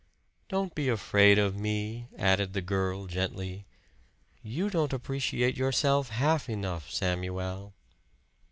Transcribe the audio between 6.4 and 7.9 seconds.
enough, Samuel."